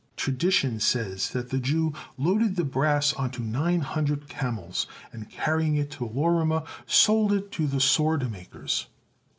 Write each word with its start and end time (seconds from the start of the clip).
Tradition 0.15 0.79
says 0.79 1.29
that 1.29 1.51
the 1.51 1.59
Jew 1.59 1.93
loaded 2.17 2.55
the 2.55 2.63
brass 2.63 3.13
onto 3.13 3.43
nine 3.43 3.81
hundred 3.81 4.27
camels, 4.27 4.87
and, 5.13 5.29
carrying 5.29 5.75
it 5.75 5.91
to 5.91 6.07
Loryma, 6.07 6.65
sold 6.87 7.31
it 7.31 7.51
to 7.51 7.67
the 7.67 7.79
sword 7.79 8.31
makers. 8.31 8.87